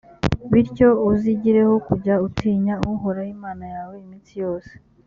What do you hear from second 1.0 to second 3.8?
uzigireho kujya utinya uhoraho imana